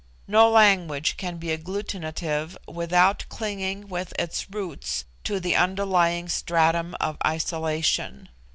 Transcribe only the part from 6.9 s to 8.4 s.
of isolation."